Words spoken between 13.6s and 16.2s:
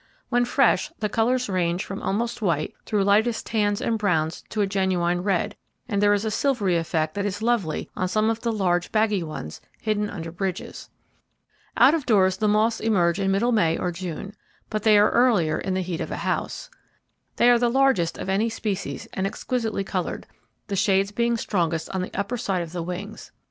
or June, but they are earlier in the heat of a